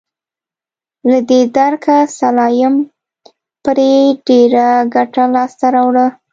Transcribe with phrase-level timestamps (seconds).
[1.09, 2.75] له دې درکه سلایم
[3.63, 3.91] پرې
[4.27, 6.05] ډېره ګټه لاسته راوړه.